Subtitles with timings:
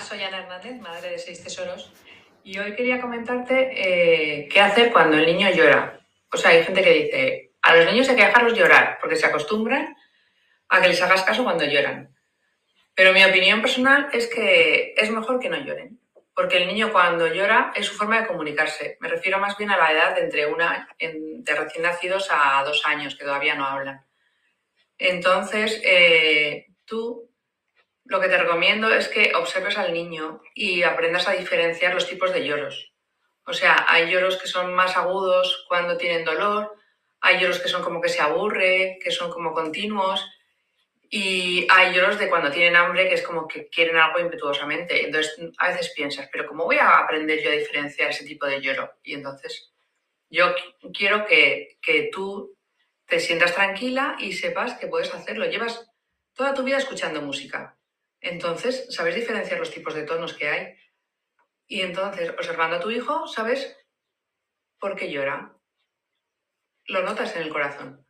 [0.00, 1.92] Soy Ana Hernández, madre de seis tesoros,
[2.42, 6.00] y hoy quería comentarte eh, qué hacer cuando el niño llora.
[6.32, 9.26] O sea, hay gente que dice, a los niños hay que dejarlos llorar porque se
[9.26, 9.94] acostumbran
[10.70, 12.14] a que les hagas caso cuando lloran.
[12.94, 16.00] Pero mi opinión personal es que es mejor que no lloren,
[16.34, 18.96] porque el niño cuando llora es su forma de comunicarse.
[19.00, 22.82] Me refiero más bien a la edad de entre una de recién nacidos a dos
[22.86, 24.04] años que todavía no hablan.
[24.96, 27.31] Entonces, eh, tú
[28.04, 32.32] lo que te recomiendo es que observes al niño y aprendas a diferenciar los tipos
[32.32, 32.92] de lloros.
[33.44, 36.74] O sea, hay lloros que son más agudos cuando tienen dolor,
[37.20, 40.24] hay lloros que son como que se aburre, que son como continuos,
[41.14, 45.04] y hay lloros de cuando tienen hambre, que es como que quieren algo impetuosamente.
[45.04, 48.60] Entonces, a veces piensas, pero ¿cómo voy a aprender yo a diferenciar ese tipo de
[48.62, 48.94] lloro?
[49.02, 49.72] Y entonces,
[50.30, 50.54] yo
[50.96, 52.56] quiero que, que tú
[53.04, 55.44] te sientas tranquila y sepas que puedes hacerlo.
[55.44, 55.86] Llevas
[56.32, 57.76] toda tu vida escuchando música.
[58.22, 60.76] Entonces, sabes diferenciar los tipos de tonos que hay.
[61.66, 63.76] Y entonces, observando a tu hijo, sabes
[64.78, 65.56] por qué llora.
[66.86, 68.06] Lo notas en el corazón.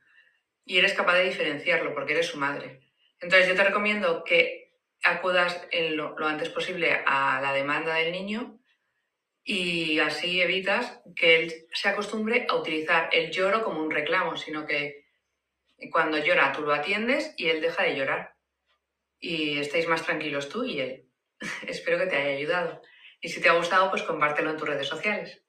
[0.64, 2.80] Y eres capaz de diferenciarlo porque eres su madre.
[3.20, 8.60] Entonces, yo te recomiendo que acudas lo, lo antes posible a la demanda del niño
[9.44, 14.66] y así evitas que él se acostumbre a utilizar el lloro como un reclamo, sino
[14.66, 15.06] que
[15.90, 18.36] cuando llora tú lo atiendes y él deja de llorar
[19.22, 21.08] y estéis más tranquilos tú y él.
[21.66, 22.82] Espero que te haya ayudado.
[23.20, 25.42] Y si te ha gustado, pues compártelo en tus redes sociales.